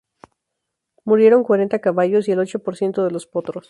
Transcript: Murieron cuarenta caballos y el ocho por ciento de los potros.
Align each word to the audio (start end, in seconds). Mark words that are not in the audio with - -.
Murieron 1.05 1.43
cuarenta 1.43 1.77
caballos 1.77 2.27
y 2.27 2.31
el 2.31 2.39
ocho 2.39 2.57
por 2.57 2.75
ciento 2.75 3.03
de 3.05 3.11
los 3.11 3.27
potros. 3.27 3.59